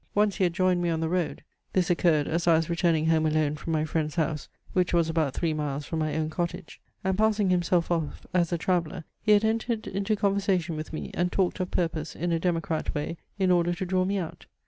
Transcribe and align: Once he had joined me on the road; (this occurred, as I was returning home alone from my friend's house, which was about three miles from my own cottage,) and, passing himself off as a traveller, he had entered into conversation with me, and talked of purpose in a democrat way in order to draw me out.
Once 0.15 0.37
he 0.37 0.45
had 0.45 0.53
joined 0.53 0.81
me 0.81 0.89
on 0.89 0.99
the 0.99 1.07
road; 1.07 1.43
(this 1.73 1.91
occurred, 1.91 2.27
as 2.27 2.47
I 2.47 2.55
was 2.55 2.71
returning 2.71 3.05
home 3.05 3.27
alone 3.27 3.53
from 3.55 3.71
my 3.71 3.85
friend's 3.85 4.15
house, 4.15 4.49
which 4.73 4.95
was 4.95 5.09
about 5.09 5.35
three 5.35 5.53
miles 5.53 5.85
from 5.85 5.99
my 5.99 6.15
own 6.15 6.31
cottage,) 6.31 6.81
and, 7.03 7.15
passing 7.15 7.51
himself 7.51 7.91
off 7.91 8.25
as 8.33 8.51
a 8.51 8.57
traveller, 8.57 9.03
he 9.21 9.33
had 9.33 9.45
entered 9.45 9.85
into 9.85 10.15
conversation 10.15 10.75
with 10.75 10.91
me, 10.91 11.11
and 11.13 11.31
talked 11.31 11.59
of 11.59 11.69
purpose 11.69 12.15
in 12.15 12.31
a 12.31 12.39
democrat 12.39 12.95
way 12.95 13.15
in 13.37 13.51
order 13.51 13.75
to 13.75 13.85
draw 13.85 14.03
me 14.03 14.17
out. 14.17 14.47